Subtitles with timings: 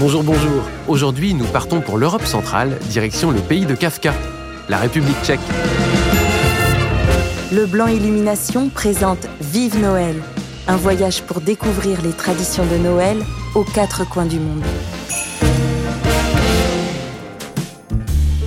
[0.00, 0.62] Bonjour, bonjour.
[0.88, 4.14] Aujourd'hui, nous partons pour l'Europe centrale, direction le pays de Kafka,
[4.70, 5.40] la République tchèque.
[7.52, 10.16] Le Blanc Illumination présente Vive Noël,
[10.68, 13.18] un voyage pour découvrir les traditions de Noël
[13.54, 14.64] aux quatre coins du monde.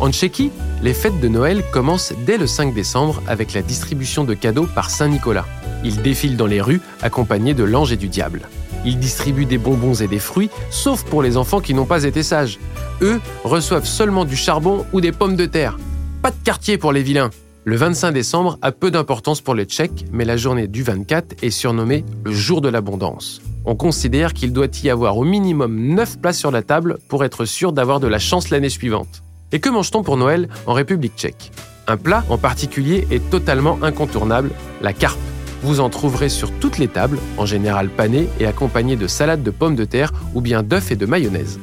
[0.00, 0.50] En Tchéquie,
[0.82, 4.90] les fêtes de Noël commencent dès le 5 décembre avec la distribution de cadeaux par
[4.90, 5.46] Saint-Nicolas.
[5.84, 8.48] Il défile dans les rues accompagné de l'ange et du diable.
[8.84, 12.22] Il distribue des bonbons et des fruits, sauf pour les enfants qui n'ont pas été
[12.22, 12.58] sages.
[13.02, 15.78] Eux reçoivent seulement du charbon ou des pommes de terre.
[16.22, 17.30] Pas de quartier pour les vilains.
[17.64, 21.50] Le 25 décembre a peu d'importance pour les Tchèques, mais la journée du 24 est
[21.50, 23.40] surnommée le jour de l'abondance.
[23.64, 27.44] On considère qu'il doit y avoir au minimum 9 places sur la table pour être
[27.44, 29.24] sûr d'avoir de la chance l'année suivante.
[29.50, 31.50] Et que mange-t-on pour Noël en République tchèque?
[31.88, 35.18] Un plat en particulier est totalement incontournable, la carpe.
[35.66, 39.50] Vous en trouverez sur toutes les tables, en général panées et accompagnées de salades de
[39.50, 41.58] pommes de terre ou bien d'œufs et de mayonnaise.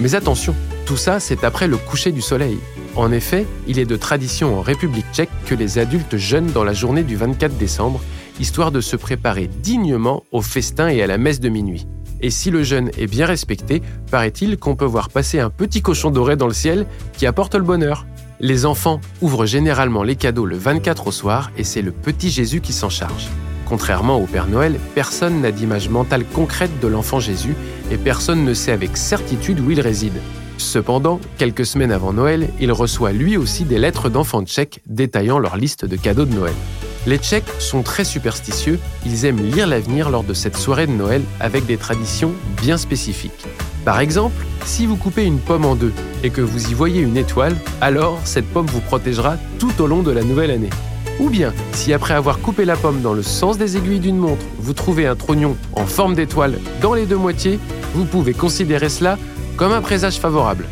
[0.00, 0.52] Mais attention,
[0.84, 2.58] tout ça c'est après le coucher du soleil.
[2.96, 6.72] En effet, il est de tradition en République tchèque que les adultes jeûnent dans la
[6.72, 8.00] journée du 24 décembre,
[8.40, 11.86] histoire de se préparer dignement au festin et à la messe de minuit.
[12.20, 16.10] Et si le jeûne est bien respecté, paraît-il qu'on peut voir passer un petit cochon
[16.10, 18.06] doré dans le ciel qui apporte le bonheur.
[18.40, 22.60] Les enfants ouvrent généralement les cadeaux le 24 au soir et c'est le petit Jésus
[22.60, 23.28] qui s'en charge.
[23.66, 27.54] Contrairement au Père Noël, personne n'a d'image mentale concrète de l'enfant Jésus
[27.90, 30.20] et personne ne sait avec certitude où il réside.
[30.58, 35.56] Cependant, quelques semaines avant Noël, il reçoit lui aussi des lettres d'enfants tchèques détaillant leur
[35.56, 36.54] liste de cadeaux de Noël.
[37.06, 41.22] Les Tchèques sont très superstitieux, ils aiment lire l'avenir lors de cette soirée de Noël
[41.38, 43.46] avec des traditions bien spécifiques.
[43.84, 47.16] Par exemple, si vous coupez une pomme en deux et que vous y voyez une
[47.16, 50.70] étoile, alors cette pomme vous protégera tout au long de la nouvelle année.
[51.20, 54.44] Ou bien, si après avoir coupé la pomme dans le sens des aiguilles d'une montre,
[54.58, 57.58] vous trouvez un trognon en forme d'étoile dans les deux moitiés,
[57.94, 59.16] vous pouvez considérer cela
[59.56, 60.66] comme un présage favorable.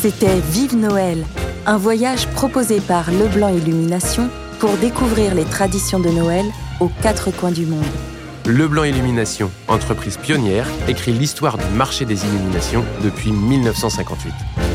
[0.00, 1.24] C'était Vive Noël,
[1.66, 6.46] un voyage proposé par Leblanc Illumination pour découvrir les traditions de Noël
[6.80, 7.84] aux quatre coins du monde.
[8.46, 14.65] Leblanc Illumination, entreprise pionnière, écrit l'histoire du marché des illuminations depuis 1958.